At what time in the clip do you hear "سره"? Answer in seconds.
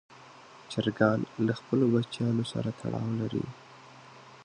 2.53-2.69